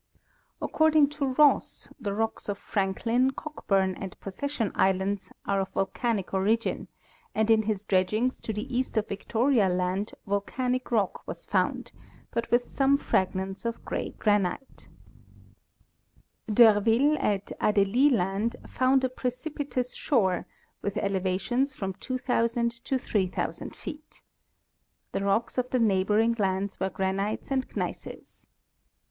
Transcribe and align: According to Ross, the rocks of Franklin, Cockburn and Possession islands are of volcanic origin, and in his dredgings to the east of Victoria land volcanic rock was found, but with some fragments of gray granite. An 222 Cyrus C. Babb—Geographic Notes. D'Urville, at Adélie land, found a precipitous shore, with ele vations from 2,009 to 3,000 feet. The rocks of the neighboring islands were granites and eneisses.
According 0.63 1.09
to 1.09 1.27
Ross, 1.35 1.87
the 1.99 2.15
rocks 2.15 2.49
of 2.49 2.57
Franklin, 2.57 3.29
Cockburn 3.33 3.93
and 3.93 4.19
Possession 4.19 4.71
islands 4.73 5.31
are 5.45 5.61
of 5.61 5.69
volcanic 5.73 6.33
origin, 6.33 6.87
and 7.35 7.51
in 7.51 7.61
his 7.61 7.85
dredgings 7.85 8.39
to 8.39 8.51
the 8.51 8.65
east 8.75 8.97
of 8.97 9.07
Victoria 9.07 9.69
land 9.69 10.13
volcanic 10.25 10.89
rock 10.89 11.21
was 11.27 11.45
found, 11.45 11.91
but 12.31 12.49
with 12.49 12.65
some 12.65 12.97
fragments 12.97 13.63
of 13.63 13.85
gray 13.85 14.09
granite. 14.17 14.87
An 16.47 16.55
222 16.55 16.65
Cyrus 16.65 16.85
C. 16.89 17.15
Babb—Geographic 17.19 17.21
Notes. 17.21 17.45
D'Urville, 17.45 17.61
at 17.61 17.75
Adélie 17.75 18.11
land, 18.17 18.55
found 18.67 19.03
a 19.03 19.07
precipitous 19.09 19.93
shore, 19.93 20.47
with 20.81 20.97
ele 20.97 21.19
vations 21.19 21.75
from 21.75 21.93
2,009 21.93 22.71
to 22.85 22.97
3,000 22.97 23.75
feet. 23.75 24.23
The 25.11 25.23
rocks 25.23 25.59
of 25.59 25.69
the 25.69 25.77
neighboring 25.77 26.35
islands 26.41 26.79
were 26.79 26.89
granites 26.89 27.51
and 27.51 27.69
eneisses. 27.69 28.47